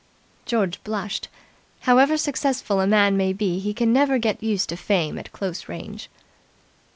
[0.47, 1.27] George blushed.
[1.81, 5.69] However successful a man may be he can never get used to Fame at close
[5.69, 6.09] range.